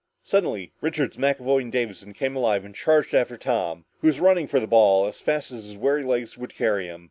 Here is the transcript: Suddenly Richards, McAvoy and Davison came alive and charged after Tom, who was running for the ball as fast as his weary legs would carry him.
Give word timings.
Suddenly 0.23 0.73
Richards, 0.81 1.17
McAvoy 1.17 1.61
and 1.61 1.71
Davison 1.71 2.11
came 2.13 2.35
alive 2.35 2.65
and 2.65 2.73
charged 2.73 3.13
after 3.13 3.37
Tom, 3.37 3.85
who 3.99 4.07
was 4.07 4.19
running 4.19 4.47
for 4.47 4.59
the 4.59 4.65
ball 4.65 5.05
as 5.05 5.21
fast 5.21 5.51
as 5.51 5.65
his 5.65 5.77
weary 5.77 6.01
legs 6.03 6.39
would 6.39 6.55
carry 6.55 6.87
him. 6.87 6.99